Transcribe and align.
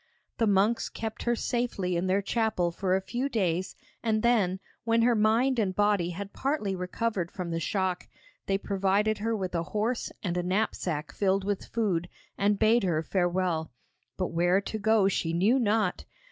The 0.39 0.47
monks 0.47 0.89
kept 0.89 1.21
her 1.25 1.35
safely 1.35 1.95
in 1.95 2.07
their 2.07 2.23
chapel 2.23 2.71
for 2.71 2.95
a 2.95 3.01
few 3.03 3.29
days, 3.29 3.75
and 4.01 4.23
then, 4.23 4.59
when 4.83 5.03
her 5.03 5.13
mind 5.13 5.59
and 5.59 5.75
body 5.75 6.09
had 6.09 6.33
partly 6.33 6.75
recovered 6.75 7.29
from 7.29 7.51
the 7.51 7.59
shock, 7.59 8.07
they 8.47 8.57
provided 8.57 9.19
her 9.19 9.35
with 9.35 9.53
a 9.53 9.61
horse 9.61 10.11
and 10.23 10.37
a 10.37 10.41
knapsack 10.41 11.11
filled 11.13 11.43
with 11.43 11.65
food, 11.65 12.09
and 12.35 12.57
bade 12.57 12.81
her 12.83 13.03
farewell. 13.03 13.71
But 14.17 14.29
where 14.31 14.59
to 14.59 14.79
go 14.79 15.07
she 15.07 15.33
knew 15.33 15.59
not. 15.59 16.05